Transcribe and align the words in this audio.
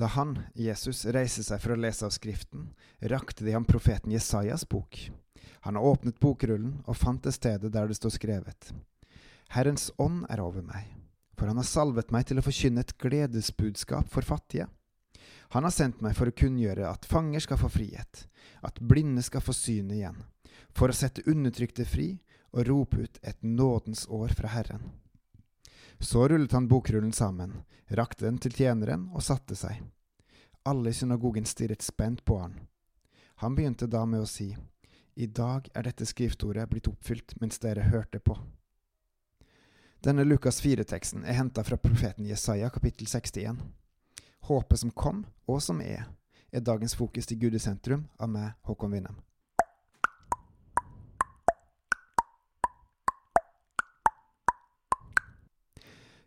Da 0.00 0.06
han, 0.06 0.38
Jesus, 0.56 1.02
reiste 1.12 1.42
seg 1.44 1.60
for 1.60 1.74
å 1.74 1.76
lese 1.76 2.06
av 2.06 2.12
Skriften, 2.14 2.70
rakte 3.12 3.44
de 3.44 3.52
ham 3.52 3.66
profeten 3.68 4.14
Jesajas 4.14 4.62
bok. 4.64 4.96
Han 5.66 5.76
har 5.76 5.84
åpnet 5.84 6.16
bokrullen 6.22 6.78
og 6.86 6.96
fant 6.96 7.20
det 7.26 7.34
stedet 7.36 7.68
der 7.74 7.90
det 7.90 7.98
står 7.98 8.14
skrevet. 8.14 8.70
Herrens 9.52 9.90
ånd 10.00 10.22
er 10.32 10.40
over 10.40 10.64
meg, 10.64 10.86
for 11.36 11.52
han 11.52 11.60
har 11.60 11.68
salvet 11.68 12.14
meg 12.16 12.24
til 12.30 12.40
å 12.40 12.46
forkynne 12.46 12.80
et 12.80 12.94
gledesbudskap 12.96 14.08
for 14.08 14.24
fattige. 14.24 14.70
Han 15.52 15.68
har 15.68 15.76
sendt 15.76 16.00
meg 16.00 16.16
for 16.16 16.32
å 16.32 16.36
kunngjøre 16.44 16.88
at 16.88 17.04
fanger 17.04 17.44
skal 17.44 17.60
få 17.60 17.68
frihet, 17.68 18.24
at 18.64 18.80
blinde 18.80 19.20
skal 19.26 19.44
få 19.44 19.52
syne 19.52 19.98
igjen, 19.98 20.16
for 20.72 20.88
å 20.88 20.96
sette 20.96 21.26
undertrykte 21.28 21.84
fri 21.84 22.14
og 22.54 22.64
rope 22.72 23.04
ut 23.04 23.20
et 23.20 23.44
nådens 23.44 24.06
år 24.08 24.32
fra 24.32 24.56
Herren. 24.56 24.94
Så 26.00 26.28
rullet 26.28 26.52
han 26.52 26.68
bokrullen 26.68 27.12
sammen, 27.12 27.52
rakte 27.88 28.24
den 28.24 28.38
til 28.40 28.54
tjeneren 28.56 29.10
og 29.12 29.22
satte 29.22 29.56
seg. 29.56 29.82
Alle 30.64 30.90
i 30.90 30.96
synagogen 30.96 31.44
stirret 31.44 31.84
spent 31.84 32.24
på 32.24 32.38
han. 32.40 32.56
Han 33.44 33.54
begynte 33.56 33.86
da 33.86 34.06
med 34.08 34.24
å 34.24 34.28
si, 34.28 34.56
I 35.14 35.26
dag 35.26 35.68
er 35.74 35.84
dette 35.84 36.06
skriftordet 36.08 36.68
blitt 36.70 36.88
oppfylt 36.88 37.34
mens 37.40 37.60
dere 37.60 37.84
hørte 37.92 38.20
på. 38.20 38.38
Denne 40.00 40.24
Lukas 40.24 40.62
4-teksten 40.64 41.26
er 41.28 41.36
henta 41.36 41.64
fra 41.64 41.76
profeten 41.76 42.24
Jesaja 42.24 42.70
kapittel 42.72 43.06
61. 43.06 43.60
Håpet 44.48 44.80
som 44.80 44.90
kom, 44.90 45.26
og 45.44 45.60
som 45.60 45.82
er, 45.84 46.06
er 46.48 46.64
dagens 46.64 46.96
fokus 46.96 47.28
til 47.28 47.42
Gud 47.42 47.54
i 47.54 47.60
sentrum 47.60 48.06
av 48.16 48.32
meg, 48.32 48.54
Håkon 48.64 48.96
Winnem. 48.96 49.20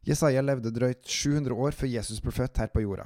Jesaja 0.03 0.41
levde 0.43 0.71
drøyt 0.75 1.05
700 1.07 1.55
år 1.55 1.75
før 1.77 1.87
Jesus 1.87 2.19
ble 2.23 2.33
født 2.35 2.59
her 2.59 2.71
på 2.73 2.83
jorda, 2.83 3.05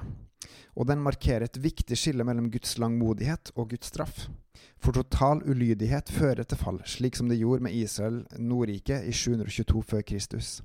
og 0.74 0.88
den 0.90 1.04
markerer 1.06 1.46
et 1.46 1.60
viktig 1.62 1.98
skille 1.98 2.26
mellom 2.26 2.50
Guds 2.54 2.78
langmodighet 2.82 3.52
og 3.56 3.70
Guds 3.74 3.92
straff. 3.92 4.26
For 4.82 4.94
total 4.94 5.44
ulydighet 5.46 6.10
fører 6.14 6.46
til 6.46 6.58
fall, 6.58 6.82
slik 6.86 7.18
som 7.18 7.30
det 7.30 7.38
gjorde 7.38 7.68
med 7.68 7.78
Israel 7.78 8.24
Nordrike 8.38 9.04
i 9.06 9.14
722 9.14 9.84
før 9.92 10.02
Kristus. 10.02 10.62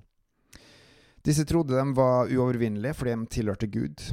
Disse 1.23 1.45
trodde 1.47 1.77
de 1.77 1.97
var 1.97 2.33
uovervinnelige 2.33 2.97
fordi 2.99 3.15
de 3.15 3.27
tilhørte 3.37 3.69
Gud. 3.71 4.09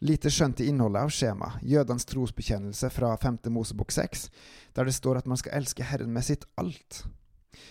Lite 0.00 0.32
skjønt 0.32 0.62
i 0.64 0.70
innholdet 0.72 1.04
av 1.04 1.12
skjemaet, 1.12 1.60
jødenes 1.60 2.08
trosbekjennelse 2.08 2.88
fra 2.90 3.12
5. 3.20 3.38
Mosebok 3.52 3.92
6, 3.92 4.30
der 4.76 4.88
det 4.88 4.96
står 4.96 5.20
at 5.20 5.28
man 5.28 5.36
skal 5.36 5.60
elske 5.60 5.84
Herren 5.84 6.12
med 6.12 6.24
sitt 6.24 6.48
alt. 6.56 7.04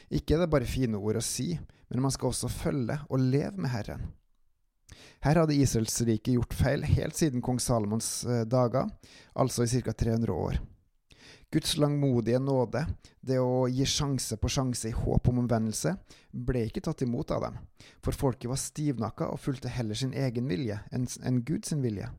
Ikke 0.09 0.35
er 0.35 0.43
det 0.43 0.51
bare 0.51 0.69
fine 0.69 0.99
ord 0.99 1.19
å 1.19 1.25
si, 1.25 1.53
men 1.89 2.03
man 2.05 2.13
skal 2.13 2.31
også 2.31 2.49
følge 2.51 2.99
og 3.09 3.21
leve 3.21 3.57
med 3.57 3.71
Herren. 3.73 4.09
Her 5.23 5.41
hadde 5.41 5.57
Israelsriket 5.59 6.35
gjort 6.37 6.55
feil 6.55 6.85
helt 6.87 7.17
siden 7.17 7.43
kong 7.43 7.59
Salomons 7.59 8.23
eh, 8.25 8.45
dager, 8.47 8.87
altså 9.35 9.65
i 9.65 9.81
ca. 9.83 9.93
300 9.93 10.33
år. 10.33 10.59
Guds 11.51 11.75
langmodige 11.81 12.39
nåde, 12.39 12.83
det 13.25 13.39
å 13.41 13.65
gi 13.67 13.85
sjanse 13.89 14.37
på 14.37 14.51
sjanse 14.53 14.91
i 14.91 14.95
håp 14.95 15.31
om 15.31 15.41
omvendelse, 15.41 15.95
ble 16.29 16.67
ikke 16.67 16.83
tatt 16.85 17.01
imot 17.01 17.33
av 17.33 17.47
dem, 17.47 17.57
for 18.05 18.15
folket 18.15 18.51
var 18.51 18.61
stivnakka 18.61 19.31
og 19.33 19.41
fulgte 19.41 19.71
heller 19.73 19.97
sin 19.97 20.13
egen 20.13 20.47
vilje 20.49 20.77
enn 20.93 21.41
Guds 21.47 21.73
vilje. 21.73 22.11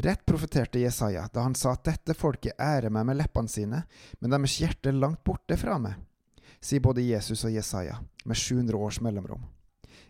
Rett 0.00 0.22
profeterte 0.24 0.80
Jesaja 0.80 1.26
da 1.34 1.42
han 1.42 1.58
sa 1.58 1.74
at 1.74 1.84
dette 1.90 2.14
folket 2.14 2.54
ærer 2.62 2.94
meg 2.94 3.08
med 3.10 3.18
leppene 3.18 3.50
sine, 3.50 3.82
men 4.22 4.32
deres 4.32 4.60
hjerte 4.62 4.92
er 4.92 5.02
langt 5.02 5.24
borte 5.26 5.58
fra 5.58 5.80
meg 5.82 5.98
sier 6.60 6.82
både 6.84 7.04
Jesus 7.04 7.44
og 7.48 7.54
Jesaja, 7.54 7.96
med 8.24 8.36
700 8.36 8.76
års 8.76 9.00
mellomrom. 9.00 9.42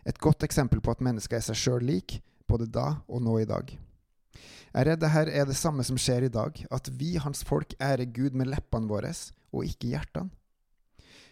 Et 0.05 0.17
godt 0.17 0.43
eksempel 0.43 0.81
på 0.81 0.91
at 0.91 1.03
mennesket 1.03 1.39
er 1.39 1.45
seg 1.45 1.59
sjøl 1.59 1.87
lik, 1.87 2.19
både 2.49 2.67
da 2.67 3.01
og 3.07 3.23
nå 3.23 3.39
i 3.41 3.47
dag. 3.47 3.71
Jeg 3.71 4.79
er 4.79 4.87
redd 4.87 5.01
det 5.03 5.11
her 5.11 5.27
er 5.27 5.47
det 5.47 5.57
samme 5.59 5.83
som 5.83 5.97
skjer 5.99 6.27
i 6.27 6.31
dag, 6.31 6.55
at 6.71 6.87
vi, 6.95 7.17
hans 7.19 7.43
folk, 7.47 7.73
ærer 7.79 8.07
Gud 8.07 8.37
med 8.37 8.51
leppene 8.51 8.87
våre 8.87 9.11
og 9.51 9.67
ikke 9.67 9.91
hjertene. 9.91 10.31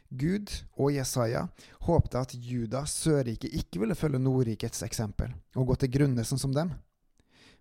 Gud 0.09 0.50
og 0.74 0.90
Jesaja 0.96 1.44
håpte 1.85 2.18
at 2.18 2.34
Juda, 2.34 2.81
Sørriket, 2.90 3.53
ikke 3.53 3.84
ville 3.84 3.96
følge 3.96 4.19
Nordrikets 4.19 4.81
eksempel 4.84 5.35
og 5.56 5.69
gå 5.69 5.75
til 5.79 5.91
grunne 5.94 6.25
sånn 6.25 6.41
som 6.41 6.56
dem. 6.56 6.72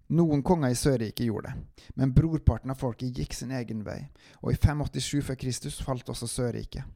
Noen 0.08 0.40
konger 0.40 0.72
i 0.72 0.78
Sørriket 0.78 1.26
gjorde 1.26 1.52
det, 1.52 1.84
men 2.00 2.14
brorparten 2.16 2.72
av 2.72 2.80
folket 2.80 3.12
gikk 3.12 3.36
sin 3.36 3.52
egen 3.52 3.84
vei, 3.84 4.00
og 4.40 4.54
i 4.54 4.56
587 4.56 5.20
før 5.26 5.36
Kristus 5.42 5.76
falt 5.84 6.08
også 6.08 6.30
Sørriket. 6.32 6.88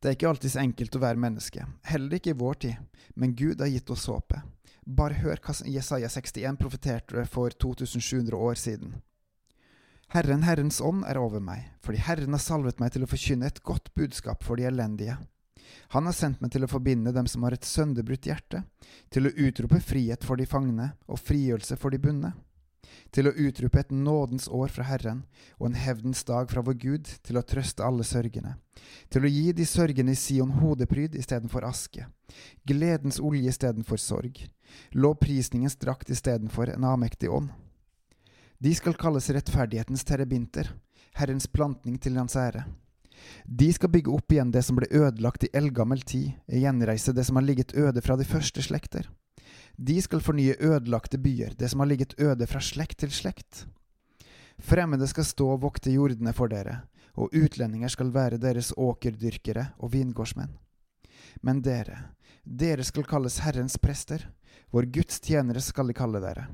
Det 0.00 0.08
er 0.08 0.16
ikke 0.16 0.30
alltid 0.30 0.54
så 0.54 0.62
enkelt 0.62 0.96
å 0.96 1.02
være 1.02 1.20
menneske, 1.20 1.66
heller 1.84 2.16
ikke 2.16 2.32
i 2.32 2.40
vår 2.40 2.54
tid, 2.64 3.00
men 3.20 3.34
Gud 3.36 3.60
har 3.60 3.68
gitt 3.68 3.90
oss 3.92 4.06
håpet. 4.08 4.40
Bare 4.88 5.18
hør 5.20 5.42
hva 5.44 5.52
Jesaja 5.68 6.08
61 6.08 6.56
profeterte 6.60 7.26
for 7.28 7.52
2700 7.52 8.32
år 8.36 8.56
siden. 8.56 8.94
Herren, 10.10 10.42
Herrens 10.42 10.80
ånd 10.80 11.04
er 11.06 11.20
over 11.20 11.44
meg, 11.44 11.68
fordi 11.84 12.00
Herren 12.02 12.32
har 12.32 12.42
salvet 12.42 12.80
meg 12.80 12.94
til 12.94 13.04
å 13.04 13.10
forkynne 13.10 13.46
et 13.52 13.60
godt 13.62 13.92
budskap 13.94 14.40
for 14.42 14.56
de 14.56 14.64
elendige. 14.70 15.18
Han 15.92 16.08
har 16.08 16.16
sendt 16.16 16.40
meg 16.40 16.50
til 16.54 16.64
å 16.64 16.70
forbinde 16.70 17.12
dem 17.14 17.28
som 17.30 17.44
har 17.44 17.54
et 17.54 17.68
sønderbrutt 17.68 18.26
hjerte, 18.26 18.64
til 19.12 19.28
å 19.28 19.34
utrope 19.36 19.82
frihet 19.84 20.24
for 20.24 20.40
de 20.40 20.48
fangne 20.48 20.94
og 21.06 21.20
frigjørelse 21.20 21.76
for 21.78 21.92
de 21.92 22.00
bundne 22.02 22.32
til 23.14 23.28
å 23.28 23.34
utrope 23.34 23.80
et 23.80 23.92
nådens 23.92 24.48
år 24.48 24.70
fra 24.72 24.86
Herren 24.88 25.22
og 25.58 25.70
en 25.70 25.78
hevdens 25.78 26.22
dag 26.28 26.50
fra 26.50 26.62
vår 26.64 26.76
Gud, 26.80 27.10
til 27.26 27.38
å 27.38 27.44
trøste 27.46 27.84
alle 27.86 28.06
sørgende, 28.06 28.56
til 29.10 29.26
å 29.26 29.32
gi 29.32 29.52
de 29.56 29.66
sørgende 29.68 30.14
i 30.14 30.18
Sion 30.18 30.52
hodepryd 30.60 31.16
istedenfor 31.18 31.66
aske, 31.68 32.06
gledens 32.66 33.20
olje 33.20 33.50
istedenfor 33.50 34.00
sorg, 34.00 34.44
lovprisningens 34.94 35.78
drakt 35.80 36.10
istedenfor 36.10 36.72
en 36.74 36.86
avmektig 36.92 37.30
ånd. 37.30 37.50
De 38.60 38.74
skal 38.76 38.98
kalles 38.98 39.30
rettferdighetens 39.32 40.04
terebinter, 40.04 40.68
Herrens 41.16 41.48
plantning 41.50 41.96
til 41.98 42.18
hans 42.20 42.36
ære. 42.36 42.66
De 43.44 43.68
skal 43.72 43.90
bygge 43.92 44.12
opp 44.14 44.32
igjen 44.32 44.52
det 44.52 44.62
som 44.64 44.78
ble 44.78 44.88
ødelagt 44.94 45.44
i 45.44 45.50
eldgammel 45.56 46.02
tid, 46.06 46.32
gjenreise 46.48 47.12
det 47.16 47.26
som 47.28 47.36
har 47.36 47.46
ligget 47.46 47.74
øde 47.76 48.02
fra 48.04 48.16
de 48.16 48.26
første 48.28 48.62
slekter. 48.64 49.08
De 49.80 49.96
skal 50.02 50.20
fornye 50.20 50.58
ødelagte 50.60 51.16
byer, 51.18 51.54
det 51.56 51.70
som 51.72 51.80
har 51.80 51.88
ligget 51.88 52.18
øde 52.20 52.46
fra 52.46 52.60
slekt 52.60 52.98
til 53.00 53.12
slekt. 53.16 53.64
Fremmede 54.60 55.06
skal 55.08 55.24
stå 55.24 55.46
og 55.54 55.62
vokte 55.62 55.92
jordene 55.94 56.34
for 56.36 56.52
dere, 56.52 56.82
og 57.16 57.32
utlendinger 57.32 57.88
skal 57.88 58.12
være 58.12 58.36
deres 58.42 58.74
åkerdyrkere 58.76 59.70
og 59.78 59.94
vingårdsmenn. 59.94 60.52
Men 61.40 61.62
dere, 61.64 62.12
dere 62.44 62.84
skal 62.84 63.08
kalles 63.08 63.40
Herrens 63.40 63.78
prester, 63.80 64.28
vår 64.70 64.90
Guds 64.92 65.20
tjenere 65.24 65.64
skal 65.64 65.88
de 65.88 65.96
kalle 65.96 66.20
dere. 66.20 66.50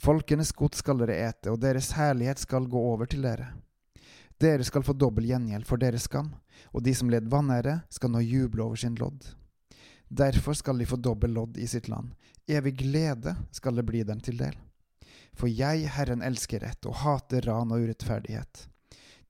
Folkenes 0.00 0.56
gods 0.56 0.80
skal 0.80 1.04
dere 1.04 1.20
ete, 1.28 1.52
og 1.52 1.60
deres 1.60 1.92
herlighet 1.98 2.40
skal 2.40 2.64
gå 2.64 2.80
over 2.80 3.04
til 3.04 3.28
dere. 3.28 3.52
Dere 4.40 4.64
skal 4.64 4.82
få 4.82 4.96
dobbel 4.96 5.28
gjengjeld 5.28 5.68
for 5.68 5.76
deres 5.76 6.08
skam, 6.08 6.32
og 6.72 6.82
de 6.82 6.96
som 6.96 7.12
led 7.12 7.28
vanære, 7.28 7.82
skal 7.92 8.10
nå 8.10 8.24
juble 8.24 8.64
over 8.64 8.80
sin 8.80 8.96
lodd. 8.96 9.34
Derfor 10.08 10.54
skal 10.54 10.78
de 10.78 10.86
få 10.86 10.96
dobbel 10.96 11.32
lodd 11.34 11.58
i 11.58 11.66
sitt 11.66 11.88
land. 11.88 12.14
Evig 12.46 12.76
glede 12.78 13.36
skal 13.50 13.74
det 13.74 13.86
bli 13.88 14.02
dem 14.02 14.20
til 14.20 14.38
del. 14.38 14.54
For 15.34 15.50
jeg, 15.50 15.88
Herren, 15.90 16.22
elsker 16.22 16.62
rett 16.62 16.86
og 16.86 17.00
hater 17.02 17.42
ran 17.48 17.72
og 17.74 17.82
urettferdighet. 17.86 18.68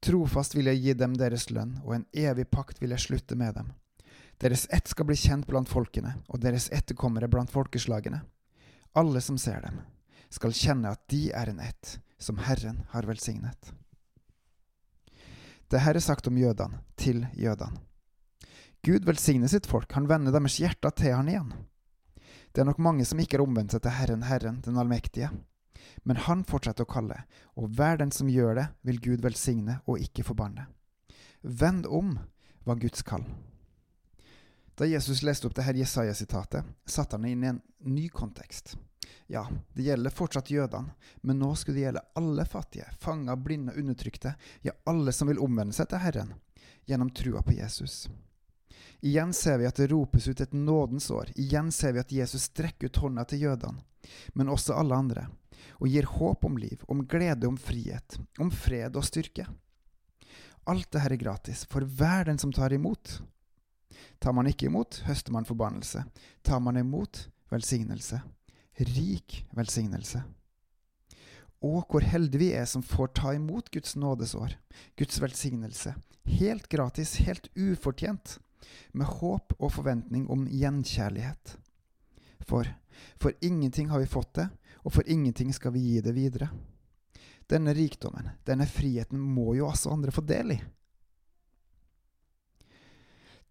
Trofast 0.05 0.57
vil 0.57 0.69
jeg 0.69 0.83
gi 0.83 0.95
dem 1.01 1.15
deres 1.17 1.49
lønn, 1.55 1.79
og 1.85 1.95
en 1.97 2.07
evig 2.13 2.45
pakt 2.53 2.83
vil 2.83 2.93
jeg 2.93 3.07
slutte 3.07 3.39
med 3.41 3.55
dem. 3.57 3.71
Deres 4.43 4.67
ett 4.75 4.91
skal 4.91 5.09
bli 5.09 5.17
kjent 5.17 5.47
blant 5.49 5.71
folkene, 5.71 6.17
og 6.29 6.43
deres 6.43 6.67
etterkommere 6.75 7.31
blant 7.33 7.53
folkeslagene. 7.55 8.21
Alle 8.99 9.23
som 9.25 9.39
ser 9.41 9.63
dem, 9.65 9.81
skal 10.29 10.53
kjenne 10.53 10.93
at 10.93 11.01
de 11.09 11.31
er 11.33 11.55
en 11.55 11.63
ett, 11.63 11.97
som 12.19 12.43
Herren 12.43 12.83
har 12.93 13.09
velsignet. 13.09 13.73
Det 15.71 15.81
her 15.81 15.97
er 15.97 16.05
sagt 16.05 16.29
om 16.29 16.37
jødene, 16.39 16.83
til 17.01 17.25
jødene. 17.33 17.81
Gud 18.85 19.05
velsigner 19.05 19.49
sitt 19.49 19.67
folk, 19.67 19.93
han 19.93 20.09
vender 20.09 20.35
deres 20.35 20.59
hjerter 20.61 20.93
til 20.93 21.15
han 21.17 21.29
igjen. 21.33 21.53
Det 22.53 22.61
er 22.61 22.67
nok 22.69 22.83
mange 22.85 23.07
som 23.09 23.21
ikke 23.23 23.39
har 23.39 23.45
omvendt 23.47 23.73
seg 23.73 23.81
til 23.81 23.95
Herren, 23.97 24.25
Herren, 24.29 24.59
den 24.61 24.77
allmektige. 24.77 25.31
Men 26.05 26.21
han 26.27 26.43
fortsetter 26.45 26.85
å 26.85 26.91
kalle, 26.93 27.23
og 27.57 27.73
hver 27.79 27.97
den 28.03 28.13
som 28.13 28.29
gjør 28.29 28.59
det, 28.59 28.67
vil 28.85 29.01
Gud 29.01 29.25
velsigne 29.25 29.79
og 29.89 30.05
ikke 30.05 30.27
forbanne. 30.29 30.67
Vend 31.41 31.89
om 31.89 32.19
var 32.69 32.77
Guds 32.83 33.01
kall. 33.09 33.25
Da 34.77 34.85
Jesus 34.91 35.23
leste 35.25 35.49
opp 35.49 35.57
dette 35.57 35.79
Jesaja-sitatet, 35.79 36.69
satte 36.85 37.17
han 37.17 37.25
det 37.25 37.33
inn 37.33 37.47
i 37.47 37.51
en 37.55 37.63
ny 37.89 38.05
kontekst. 38.13 38.75
Ja, 39.33 39.47
det 39.73 39.87
gjelder 39.89 40.13
fortsatt 40.13 40.53
jødene, 40.53 40.93
men 41.23 41.41
nå 41.41 41.55
skulle 41.57 41.79
det 41.79 41.87
gjelde 41.87 42.05
alle 42.21 42.45
fattige, 42.45 42.91
fanger, 43.01 43.41
blinde, 43.41 43.73
undertrykte, 43.81 44.35
ja, 44.61 44.77
alle 44.85 45.17
som 45.17 45.33
vil 45.33 45.41
omvende 45.41 45.73
seg 45.73 45.89
til 45.89 46.05
Herren, 46.05 46.37
gjennom 46.85 47.15
trua 47.17 47.41
på 47.41 47.57
Jesus. 47.57 48.03
Igjen 49.05 49.33
ser 49.37 49.59
vi 49.61 49.67
at 49.69 49.77
det 49.77 49.91
ropes 49.93 50.29
ut 50.29 50.41
et 50.41 50.53
nådens 50.53 51.11
år. 51.11 51.33
Igjen 51.37 51.71
ser 51.73 51.93
vi 51.93 52.03
at 52.03 52.13
Jesus 52.13 52.49
strekker 52.51 52.89
ut 52.89 53.03
hånda 53.03 53.25
til 53.29 53.45
jødene, 53.45 53.83
men 54.35 54.53
også 54.53 54.77
alle 54.79 54.97
andre, 54.97 55.27
og 55.81 55.89
gir 55.93 56.09
håp 56.09 56.45
om 56.45 56.57
liv, 56.61 56.81
om 56.89 57.05
glede, 57.09 57.49
om 57.49 57.59
frihet, 57.61 58.19
om 58.41 58.51
fred 58.51 58.97
og 58.97 59.05
styrke. 59.05 59.47
Alt 60.65 60.89
dette 60.89 61.13
er 61.13 61.21
gratis 61.21 61.67
for 61.69 61.85
hver 61.85 62.31
den 62.31 62.41
som 62.41 62.53
tar 62.53 62.73
imot. 62.73 63.19
Tar 64.19 64.33
man 64.33 64.49
ikke 64.49 64.71
imot, 64.71 65.03
høster 65.05 65.35
man 65.35 65.45
forbannelse. 65.45 66.05
Tar 66.43 66.61
man 66.65 66.81
imot, 66.81 67.29
velsignelse. 67.53 68.23
rik 68.75 69.47
velsignelse. 69.55 70.25
Og 71.63 71.85
hvor 71.89 72.01
heldige 72.03 72.41
vi 72.41 72.53
er 72.53 72.65
som 72.67 72.83
får 72.83 73.13
ta 73.15 73.35
imot 73.35 73.71
Guds 73.71 73.95
nådesår, 73.97 74.57
Guds 74.97 75.21
velsignelse, 75.21 75.95
helt 76.27 76.69
gratis, 76.69 77.15
helt 77.25 77.49
ufortjent, 77.57 78.39
med 78.93 79.11
håp 79.21 79.55
og 79.59 79.73
forventning 79.73 80.29
om 80.33 80.47
gjenkjærlighet. 80.51 81.57
For 82.45 82.69
for 83.17 83.33
ingenting 83.41 83.89
har 83.89 83.99
vi 83.99 84.07
fått 84.07 84.35
det, 84.35 84.49
og 84.85 84.93
for 84.93 85.09
ingenting 85.09 85.53
skal 85.55 85.73
vi 85.73 85.81
gi 85.81 86.01
det 86.01 86.13
videre. 86.13 86.49
Denne 87.47 87.75
rikdommen, 87.75 88.31
denne 88.45 88.67
friheten, 88.67 89.21
må 89.21 89.55
jo 89.59 89.69
også 89.69 89.93
andre 89.93 90.13
få 90.15 90.25
del 90.25 90.55
i. 90.57 90.61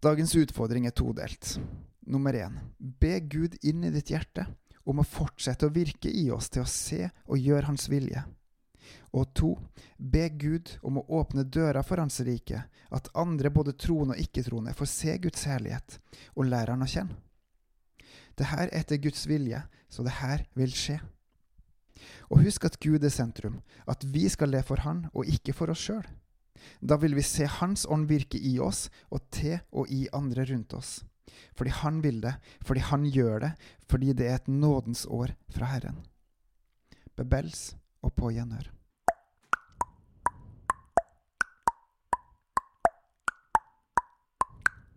Dagens 0.02 0.34
utfordring 0.36 0.86
er 0.86 0.96
todelt. 0.96 1.58
Nummer 2.06 2.36
én, 2.36 2.58
be 2.78 3.18
Gud 3.20 3.56
inn 3.64 3.86
i 3.86 3.92
ditt 3.94 4.10
hjerte 4.12 4.44
om 4.84 5.00
å 5.00 5.06
fortsette 5.08 5.66
å 5.66 5.72
virke 5.72 6.10
i 6.10 6.26
oss 6.34 6.50
til 6.52 6.64
å 6.64 6.68
se 6.68 7.06
og 7.24 7.40
gjøre 7.40 7.70
Hans 7.70 7.88
vilje. 7.88 8.20
Og 9.14 9.30
to, 9.34 9.52
be 9.96 10.28
Gud 10.28 10.74
om 10.82 10.98
å 10.98 11.06
åpne 11.20 11.44
døra 11.44 11.82
for 11.86 12.02
Hans 12.02 12.20
rike, 12.26 12.64
at 12.94 13.10
andre, 13.18 13.50
både 13.50 13.76
troende 13.78 14.16
og 14.16 14.22
ikke-troende, 14.22 14.74
får 14.74 14.90
se 14.90 15.16
Guds 15.22 15.46
herlighet 15.48 15.98
og 16.34 16.48
lære 16.50 16.74
Han 16.74 16.86
å 16.86 16.90
kjenne. 16.90 17.20
Det 18.34 18.48
her 18.50 18.66
er 18.66 18.80
etter 18.80 18.98
Guds 18.98 19.28
vilje, 19.30 19.60
så 19.88 20.02
det 20.02 20.16
her 20.18 20.42
vil 20.58 20.72
skje. 20.74 20.98
Og 22.32 22.42
husk 22.42 22.66
at 22.66 22.80
Gud 22.82 23.04
er 23.06 23.12
sentrum, 23.14 23.60
at 23.86 24.02
vi 24.04 24.26
skal 24.32 24.50
le 24.50 24.62
for 24.66 24.82
Han 24.82 25.06
og 25.12 25.30
ikke 25.30 25.54
for 25.54 25.70
oss 25.70 25.84
sjøl. 25.86 26.04
Da 26.80 26.98
vil 27.00 27.14
vi 27.14 27.24
se 27.26 27.46
Hans 27.60 27.84
ånd 27.86 28.08
virke 28.10 28.38
i 28.38 28.56
oss 28.62 28.88
og 29.10 29.22
til 29.34 29.58
og 29.70 29.90
i 29.92 30.06
andre 30.16 30.46
rundt 30.50 30.74
oss. 30.74 31.02
Fordi 31.54 31.70
Han 31.82 32.02
vil 32.02 32.20
det, 32.24 32.34
fordi 32.64 32.80
Han 32.90 33.06
gjør 33.06 33.38
det, 33.46 33.52
fordi 33.88 34.12
det 34.12 34.28
er 34.28 34.34
et 34.40 34.50
nådens 34.50 35.06
år 35.06 35.34
fra 35.54 35.70
Herren. 35.74 36.02
Bebels 37.16 37.74
og 38.04 38.12
på 38.12 38.30
gjenhør. 38.36 38.68